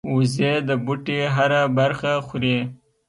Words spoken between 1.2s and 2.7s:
هره برخه خوري